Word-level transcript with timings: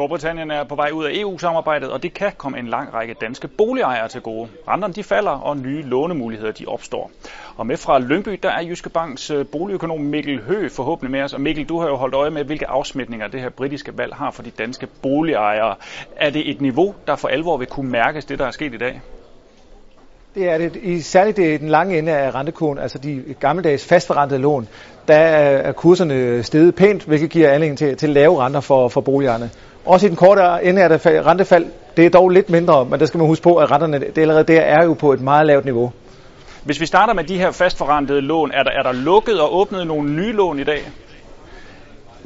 Storbritannien 0.00 0.50
er 0.50 0.64
på 0.64 0.74
vej 0.74 0.90
ud 0.92 1.04
af 1.04 1.10
EU-samarbejdet, 1.14 1.90
og 1.90 2.02
det 2.02 2.14
kan 2.14 2.32
komme 2.36 2.58
en 2.58 2.66
lang 2.66 2.94
række 2.94 3.14
danske 3.14 3.48
boligejere 3.48 4.08
til 4.08 4.20
gode. 4.20 4.48
Renterne 4.68 4.94
de 4.94 5.02
falder, 5.02 5.30
og 5.30 5.56
nye 5.56 5.82
lånemuligheder 5.82 6.52
de 6.52 6.66
opstår. 6.66 7.10
Og 7.56 7.66
med 7.66 7.76
fra 7.76 7.98
Lyngby, 7.98 8.38
der 8.42 8.50
er 8.50 8.62
Jyske 8.62 8.90
Banks 8.90 9.30
øh, 9.30 9.46
boligøkonom 9.46 10.00
Mikkel 10.00 10.42
Hø 10.42 10.68
forhåbentlig 10.68 11.10
med 11.10 11.22
os. 11.22 11.34
Og 11.34 11.40
Mikkel, 11.40 11.64
du 11.64 11.80
har 11.80 11.88
jo 11.88 11.96
holdt 11.96 12.14
øje 12.14 12.30
med, 12.30 12.44
hvilke 12.44 12.66
afsmitninger 12.66 13.28
det 13.28 13.40
her 13.40 13.48
britiske 13.48 13.98
valg 13.98 14.14
har 14.14 14.30
for 14.30 14.42
de 14.42 14.50
danske 14.50 14.86
boligejere. 15.02 15.74
Er 16.16 16.30
det 16.30 16.50
et 16.50 16.60
niveau, 16.60 16.94
der 17.06 17.16
for 17.16 17.28
alvor 17.28 17.56
vil 17.56 17.66
kunne 17.66 17.90
mærkes 17.90 18.24
det, 18.24 18.38
der 18.38 18.46
er 18.46 18.50
sket 18.50 18.74
i 18.74 18.78
dag? 18.78 19.00
Det 20.34 20.48
er 20.48 20.58
det. 20.58 20.76
I 20.76 21.00
særligt 21.00 21.36
det 21.36 21.60
den 21.60 21.68
lange 21.68 21.98
ende 21.98 22.12
af 22.12 22.34
rentekurven, 22.34 22.78
altså 22.78 22.98
de 22.98 23.34
gammeldags 23.40 23.86
fastforrentede 23.86 24.40
lån, 24.40 24.68
der 25.08 25.14
er 25.14 25.72
kurserne 25.72 26.42
steget 26.42 26.74
pænt, 26.74 27.04
hvilket 27.04 27.30
giver 27.30 27.50
anledning 27.50 27.78
til, 27.78 27.96
til 27.96 28.10
lave 28.10 28.44
renter 28.44 28.60
for, 28.60 28.88
for 28.88 29.00
boligerne. 29.00 29.50
Også 29.86 30.06
i 30.06 30.08
den 30.08 30.16
korte 30.16 30.42
ende 30.62 30.82
er 30.82 30.88
der 30.88 31.26
rentefald. 31.26 31.66
Det 31.96 32.06
er 32.06 32.10
dog 32.10 32.30
lidt 32.30 32.50
mindre, 32.50 32.84
men 32.84 33.00
der 33.00 33.06
skal 33.06 33.18
man 33.18 33.26
huske 33.26 33.42
på, 33.42 33.56
at 33.56 33.70
renterne 33.70 33.98
det 33.98 34.18
allerede 34.18 34.44
der 34.44 34.60
er 34.60 34.84
jo 34.84 34.94
på 34.94 35.12
et 35.12 35.20
meget 35.20 35.46
lavt 35.46 35.64
niveau. 35.64 35.92
Hvis 36.64 36.80
vi 36.80 36.86
starter 36.86 37.14
med 37.14 37.24
de 37.24 37.38
her 37.38 37.50
fastforrentede 37.50 38.20
lån, 38.20 38.50
er 38.54 38.62
der, 38.62 38.70
er 38.70 38.82
der 38.82 38.92
lukket 38.92 39.40
og 39.40 39.56
åbnet 39.56 39.86
nogle 39.86 40.10
nye 40.10 40.32
lån 40.32 40.58
i 40.58 40.64
dag? 40.64 40.90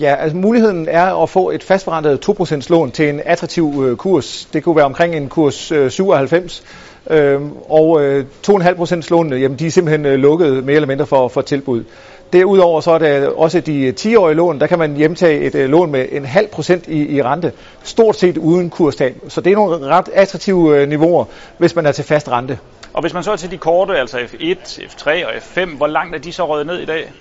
Ja, 0.00 0.14
altså 0.14 0.36
muligheden 0.36 0.88
er 0.88 1.22
at 1.22 1.28
få 1.28 1.50
et 1.50 1.62
fastforrentet 1.62 2.28
2% 2.28 2.66
lån 2.70 2.90
til 2.90 3.08
en 3.08 3.20
attraktiv 3.24 3.84
øh, 3.86 3.96
kurs. 3.96 4.48
Det 4.52 4.62
kunne 4.62 4.76
være 4.76 4.84
omkring 4.84 5.14
en 5.14 5.28
kurs 5.28 5.72
øh, 5.72 5.90
97. 5.90 6.64
Øh, 7.10 7.40
og 7.68 8.02
øh, 8.02 8.24
2,5% 8.48 9.10
lån, 9.10 9.32
jamen 9.32 9.58
de 9.58 9.66
er 9.66 9.70
simpelthen 9.70 10.06
øh, 10.06 10.14
lukket 10.14 10.64
mere 10.64 10.76
eller 10.76 10.88
mindre 10.88 11.06
for, 11.06 11.28
for 11.28 11.40
tilbud. 11.40 11.84
Derudover 12.32 12.80
så 12.80 12.90
er 12.90 12.98
der 12.98 13.28
også 13.28 13.60
de 13.60 13.82
øh, 13.82 13.94
10-årige 14.00 14.36
lån, 14.36 14.60
der 14.60 14.66
kan 14.66 14.78
man 14.78 14.96
hjemtage 14.96 15.40
et 15.40 15.54
øh, 15.54 15.70
lån 15.70 15.90
med 15.90 16.06
en 16.12 16.24
halv 16.24 16.48
procent 16.48 16.86
i, 16.86 17.16
i 17.16 17.22
rente, 17.22 17.52
stort 17.82 18.16
set 18.16 18.36
uden 18.36 18.70
kurstab. 18.70 19.16
Så 19.28 19.40
det 19.40 19.52
er 19.52 19.56
nogle 19.56 19.86
ret 19.86 20.08
attraktive 20.12 20.76
øh, 20.76 20.88
niveauer, 20.88 21.24
hvis 21.58 21.76
man 21.76 21.86
er 21.86 21.92
til 21.92 22.04
fast 22.04 22.28
rente. 22.28 22.58
Og 22.92 23.00
hvis 23.00 23.14
man 23.14 23.22
så 23.22 23.32
er 23.32 23.36
til 23.36 23.50
de 23.50 23.58
korte, 23.58 23.98
altså 23.98 24.18
F1, 24.18 24.82
F3 24.82 25.26
og 25.26 25.32
F5, 25.34 25.76
hvor 25.76 25.86
langt 25.86 26.14
er 26.14 26.18
de 26.18 26.32
så 26.32 26.46
røget 26.46 26.66
ned 26.66 26.78
i 26.78 26.84
dag? 26.84 27.12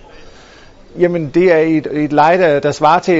Jamen, 0.97 1.31
det 1.33 1.51
er 1.51 1.57
et, 1.57 1.87
et 1.91 2.13
leje, 2.13 2.37
der, 2.37 2.59
der 2.59 2.71
svarer 2.71 2.99
til 2.99 3.15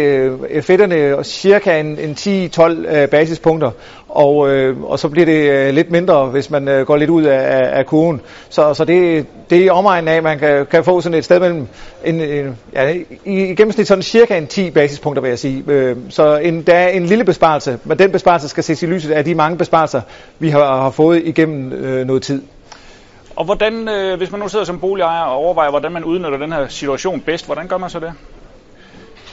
øh, 0.49 0.61
fedterne 0.61 1.23
cirka 1.23 1.79
en, 1.79 1.99
en 1.99 2.49
10-12 2.57 2.95
øh, 2.95 3.07
basispunkter, 3.07 3.71
og, 4.09 4.49
øh, 4.49 4.83
og 4.83 4.99
så 4.99 5.09
bliver 5.09 5.25
det 5.25 5.49
øh, 5.49 5.73
lidt 5.73 5.91
mindre, 5.91 6.25
hvis 6.25 6.49
man 6.49 6.67
øh, 6.67 6.85
går 6.85 6.97
lidt 6.97 7.09
ud 7.09 7.23
af, 7.23 7.79
af 7.79 7.85
kurven. 7.85 8.21
Så, 8.49 8.73
så 8.73 8.85
det, 8.85 9.25
det 9.49 9.65
er 9.65 9.71
omegnen 9.71 10.07
af, 10.07 10.15
at 10.15 10.23
man 10.23 10.39
kan, 10.39 10.65
kan 10.65 10.83
få 10.83 11.01
sådan 11.01 11.17
et 11.17 11.25
sted 11.25 11.39
mellem, 11.39 11.67
en, 12.05 12.21
en, 12.21 12.57
ja, 12.73 12.89
i, 12.89 13.05
i 13.25 13.55
gennemsnit 13.55 13.87
sådan 13.87 14.01
cirka 14.01 14.37
en 14.37 14.47
10 14.47 14.71
basispunkter, 14.71 15.21
vil 15.21 15.29
jeg 15.29 15.39
sige. 15.39 15.63
Øh, 15.67 15.97
så 16.09 16.37
en, 16.37 16.61
der 16.61 16.73
er 16.73 16.89
en 16.89 17.05
lille 17.05 17.23
besparelse, 17.23 17.79
men 17.83 17.99
den 17.99 18.11
besparelse 18.11 18.49
skal 18.49 18.63
ses 18.63 18.83
i 18.83 18.85
lyset 18.85 19.11
af 19.11 19.25
de 19.25 19.35
mange 19.35 19.57
besparelser, 19.57 20.01
vi 20.39 20.49
har, 20.49 20.81
har 20.81 20.91
fået 20.91 21.21
igennem 21.25 21.73
øh, 21.73 22.07
noget 22.07 22.21
tid. 22.21 22.41
Og 23.39 23.45
hvordan, 23.45 23.87
øh, 23.87 24.17
hvis 24.17 24.31
man 24.31 24.39
nu 24.39 24.47
sidder 24.47 24.65
som 24.65 24.79
boligejer 24.79 25.21
og 25.21 25.35
overvejer, 25.35 25.69
hvordan 25.69 25.91
man 25.91 26.03
udnytter 26.03 26.37
den 26.37 26.51
her 26.51 26.67
situation 26.67 27.21
bedst, 27.21 27.45
hvordan 27.45 27.67
gør 27.67 27.77
man 27.77 27.89
så 27.89 27.99
det? 27.99 28.13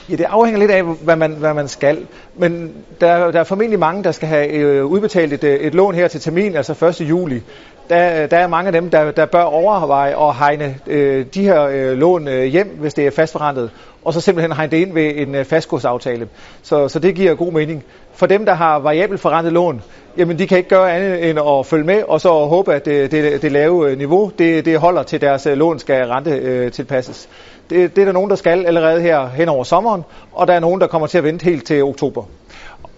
Ja, 0.09 0.15
det 0.15 0.23
afhænger 0.23 0.59
lidt 0.59 0.71
af, 0.71 0.83
hvad 0.83 1.15
man, 1.15 1.31
hvad 1.31 1.53
man 1.53 1.67
skal. 1.67 2.07
Men 2.35 2.73
der, 3.01 3.31
der 3.31 3.39
er 3.39 3.43
formentlig 3.43 3.79
mange, 3.79 4.03
der 4.03 4.11
skal 4.11 4.27
have 4.27 4.47
øh, 4.47 4.85
udbetalt 4.85 5.33
et, 5.33 5.43
øh, 5.43 5.59
et 5.59 5.75
lån 5.75 5.95
her 5.95 6.07
til 6.07 6.21
termin, 6.21 6.55
altså 6.55 6.85
1. 6.85 7.01
juli. 7.09 7.41
Der, 7.89 8.27
der 8.27 8.37
er 8.37 8.47
mange 8.47 8.67
af 8.67 8.73
dem, 8.73 8.89
der, 8.89 9.11
der 9.11 9.25
bør 9.25 9.41
overveje 9.41 10.29
at 10.29 10.35
hegne 10.35 10.79
øh, 10.87 11.25
de 11.33 11.43
her 11.43 11.61
øh, 11.61 11.97
lån 11.97 12.27
øh, 12.27 12.43
hjem, 12.43 12.77
hvis 12.79 12.93
det 12.93 13.07
er 13.07 13.11
fastforrentet, 13.11 13.71
og 14.07 14.13
så 14.13 14.21
simpelthen 14.21 14.51
hegne 14.51 14.71
det 14.71 14.77
ind 14.77 14.93
ved 14.93 15.11
en 15.15 15.35
øh, 15.35 15.45
fastkursaftale. 15.45 16.27
Så, 16.61 16.87
så 16.87 16.99
det 16.99 17.15
giver 17.15 17.35
god 17.35 17.51
mening. 17.51 17.83
For 18.13 18.25
dem, 18.25 18.45
der 18.45 18.53
har 18.53 18.79
variabel 18.79 19.17
forrentet 19.17 19.53
lån, 19.53 19.81
jamen 20.17 20.39
de 20.39 20.47
kan 20.47 20.57
ikke 20.57 20.69
gøre 20.69 20.95
andet 20.95 21.29
end 21.29 21.39
at 21.39 21.65
følge 21.65 21.83
med, 21.83 22.03
og 22.03 22.21
så 22.21 22.29
håbe, 22.29 22.73
at 22.73 22.85
det, 22.85 23.11
det, 23.11 23.41
det 23.41 23.51
lave 23.51 23.91
øh, 23.91 23.97
niveau, 23.97 24.31
det, 24.39 24.65
det 24.65 24.79
holder 24.79 25.03
til 25.03 25.21
deres 25.21 25.47
lån 25.55 25.79
skal 25.79 26.07
rente 26.07 26.31
øh, 26.31 26.71
tilpasses. 26.71 27.29
Det, 27.69 27.95
det 27.95 28.01
er 28.01 28.05
der 28.05 28.11
nogen, 28.11 28.29
der 28.29 28.35
skal 28.35 28.65
allerede 28.65 29.01
her 29.01 29.27
hen 29.27 29.49
over 29.49 29.63
sommeren, 29.63 30.03
og 30.33 30.47
der 30.47 30.53
er 30.53 30.59
nogen, 30.59 30.81
der 30.81 30.87
kommer 30.87 31.07
til 31.07 31.17
at 31.17 31.23
vente 31.23 31.45
helt 31.45 31.65
til 31.65 31.83
oktober. 31.83 32.23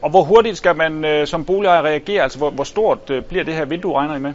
Og 0.02 0.10
hvor 0.10 0.24
hurtigt 0.24 0.58
skal 0.58 0.76
man 0.76 1.06
øh, 1.06 1.28
som 1.28 1.46
boligejer 1.46 1.82
reagere? 1.82 2.24
Altså 2.24 2.38
hvor, 2.38 2.50
hvor 2.50 2.64
stort 2.64 3.10
øh, 3.10 3.24
bliver 3.24 3.44
det 3.44 3.54
her 3.54 3.66
vindue, 3.66 3.94
regner 3.96 4.16
I 4.16 4.20
med? 4.20 4.34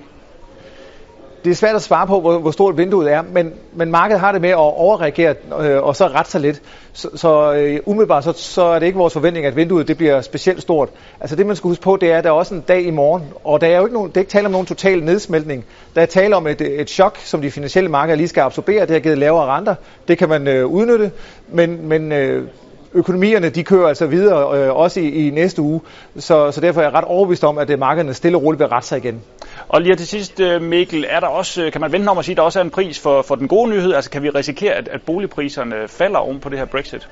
Det 1.44 1.50
er 1.50 1.54
svært 1.54 1.74
at 1.74 1.82
svare 1.82 2.06
på, 2.06 2.20
hvor, 2.20 2.38
hvor 2.38 2.50
stort 2.50 2.76
vinduet 2.78 3.12
er, 3.12 3.22
men, 3.32 3.52
men 3.72 3.90
markedet 3.90 4.20
har 4.20 4.32
det 4.32 4.40
med 4.40 4.50
at 4.50 4.56
overreagere 4.56 5.34
øh, 5.60 5.82
og 5.82 5.96
så 5.96 6.06
rette 6.06 6.30
sig 6.30 6.40
lidt. 6.40 6.62
Så, 6.92 7.08
så 7.14 7.52
øh, 7.52 7.80
umiddelbart 7.86 8.24
så, 8.24 8.32
så 8.32 8.62
er 8.62 8.78
det 8.78 8.86
ikke 8.86 8.98
vores 8.98 9.12
forventning, 9.12 9.46
at 9.46 9.56
vinduet 9.56 9.88
det 9.88 9.96
bliver 9.96 10.20
specielt 10.20 10.62
stort. 10.62 10.88
Altså 11.20 11.36
det 11.36 11.46
man 11.46 11.56
skal 11.56 11.68
huske 11.68 11.82
på, 11.82 11.98
det 12.00 12.12
er, 12.12 12.18
at 12.18 12.24
der 12.24 12.30
er 12.30 12.34
også 12.34 12.54
en 12.54 12.64
dag 12.68 12.82
i 12.82 12.90
morgen, 12.90 13.22
og 13.44 13.60
der 13.60 13.66
er 13.66 13.76
jo 13.76 13.84
ikke 13.84 13.94
nogen, 13.94 14.08
det 14.08 14.16
er 14.16 14.20
ikke 14.20 14.30
tale 14.30 14.46
om 14.46 14.52
nogen 14.52 14.66
total 14.66 15.04
nedsmeltning. 15.04 15.64
Der 15.94 16.02
er 16.02 16.06
tale 16.06 16.36
om 16.36 16.46
et, 16.46 16.60
et 16.60 16.90
chok, 16.90 17.18
som 17.18 17.42
de 17.42 17.50
finansielle 17.50 17.90
markeder 17.90 18.16
lige 18.16 18.28
skal 18.28 18.40
absorbere. 18.40 18.80
Det 18.80 18.90
har 18.90 19.00
givet 19.00 19.18
lavere 19.18 19.46
renter. 19.46 19.74
Det 20.08 20.18
kan 20.18 20.28
man 20.28 20.48
øh, 20.48 20.66
udnytte, 20.66 21.10
men, 21.48 21.88
men 21.88 22.12
øh, 22.12 22.48
økonomierne 22.94 23.48
de 23.48 23.64
kører 23.64 23.88
altså 23.88 24.06
videre, 24.06 24.58
øh, 24.58 24.76
også 24.76 25.00
i, 25.00 25.28
i 25.28 25.30
næste 25.30 25.62
uge. 25.62 25.80
Så, 26.16 26.50
så 26.50 26.60
derfor 26.60 26.80
er 26.80 26.84
jeg 26.84 26.94
ret 26.94 27.04
overbevist 27.04 27.44
om, 27.44 27.58
at 27.58 27.68
det 27.68 27.78
markederne 27.78 28.14
stille 28.14 28.38
og 28.38 28.42
roligt 28.42 28.60
vil 28.60 28.68
rette 28.68 28.88
sig 28.88 28.98
igen. 28.98 29.22
Og 29.68 29.82
lige 29.82 29.96
til 29.96 30.06
sidst, 30.06 30.40
øh, 30.40 30.62
Mikkel, 30.62 31.06
er 31.08 31.20
der 31.20 31.26
også, 31.26 31.62
øh, 31.62 31.72
kan 31.72 31.80
man 31.80 31.92
vente 31.92 32.08
om 32.08 32.18
at 32.18 32.24
sige, 32.24 32.32
at 32.32 32.36
der 32.36 32.42
også 32.42 32.58
er 32.58 32.64
en 32.64 32.70
pris 32.70 33.00
for, 33.00 33.22
for 33.22 33.34
den 33.34 33.48
gode 33.48 33.70
nyhed? 33.70 33.94
Altså 33.94 34.10
kan 34.10 34.22
vi 34.22 34.30
risikere, 34.30 34.74
at, 34.74 34.88
at 34.88 35.02
boligpriserne 35.02 35.88
falder 35.88 36.18
oven 36.18 36.40
på 36.40 36.48
det 36.48 36.58
her 36.58 36.64
Brexit? 36.64 37.08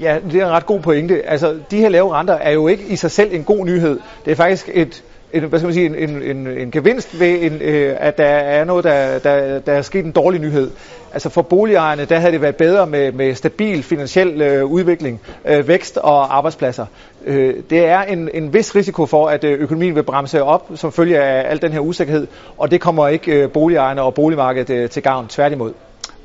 Ja, 0.00 0.18
det 0.30 0.40
er 0.40 0.46
en 0.46 0.52
ret 0.52 0.66
god 0.66 0.80
pointe. 0.80 1.22
Altså, 1.22 1.58
de 1.70 1.76
her 1.76 1.88
lave 1.88 2.12
renter 2.14 2.34
er 2.34 2.50
jo 2.50 2.68
ikke 2.68 2.84
i 2.84 2.96
sig 2.96 3.10
selv 3.10 3.34
en 3.34 3.44
god 3.44 3.64
nyhed. 3.64 4.00
Det 4.24 4.30
er 4.30 4.36
faktisk 4.36 4.70
et, 4.74 5.04
en, 5.34 5.42
hvad 5.42 5.58
skal 5.58 5.66
man 5.66 5.74
sige, 5.74 5.98
en, 5.98 6.22
en, 6.22 6.46
en 6.46 6.70
gevinst 6.70 7.20
ved, 7.20 7.42
en, 7.42 7.62
øh, 7.62 7.96
at 7.98 8.18
der 8.18 8.24
er 8.24 8.64
noget, 8.64 8.84
der, 8.84 9.18
der, 9.18 9.58
der 9.58 9.72
er 9.72 9.82
sket 9.82 10.04
en 10.04 10.12
dårlig 10.12 10.40
nyhed. 10.40 10.70
Altså 11.12 11.28
for 11.28 11.42
boligejerne, 11.42 12.04
der 12.04 12.18
havde 12.18 12.32
det 12.32 12.40
været 12.40 12.56
bedre 12.56 12.86
med, 12.86 13.12
med 13.12 13.34
stabil 13.34 13.82
finansiel 13.82 14.42
øh, 14.42 14.64
udvikling, 14.64 15.20
øh, 15.44 15.68
vækst 15.68 15.96
og 15.96 16.36
arbejdspladser. 16.36 16.86
Øh, 17.26 17.54
det 17.70 17.86
er 17.86 18.02
en, 18.02 18.30
en 18.34 18.54
vis 18.54 18.76
risiko 18.76 19.06
for, 19.06 19.28
at 19.28 19.44
øh, 19.44 19.60
økonomien 19.60 19.94
vil 19.94 20.02
bremse 20.02 20.42
op 20.42 20.70
som 20.74 20.92
følge 20.92 21.18
af 21.18 21.50
al 21.50 21.62
den 21.62 21.72
her 21.72 21.80
usikkerhed, 21.80 22.26
og 22.58 22.70
det 22.70 22.80
kommer 22.80 23.08
ikke 23.08 23.42
øh, 23.42 23.50
boligejerne 23.50 24.02
og 24.02 24.14
boligmarkedet 24.14 24.70
øh, 24.74 24.90
til 24.90 25.02
gavn, 25.02 25.28
tværtimod. 25.28 25.72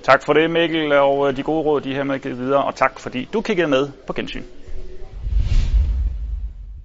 Tak 0.04 0.26
for 0.26 0.34
det, 0.34 0.52
Mikkel, 0.52 0.92
og 0.92 1.30
øh, 1.30 1.38
de 1.38 1.44
gode 1.44 1.62
råd, 1.62 1.82
de 1.82 1.94
her 1.94 2.04
med 2.04 2.20
givet 2.20 2.40
videre, 2.40 2.64
og 2.64 2.76
tak 2.76 3.00
fordi 3.00 3.30
du 3.34 3.42
kiggede 3.42 3.68
med 3.68 3.88
på 4.08 4.14
gensyn. 4.14 4.44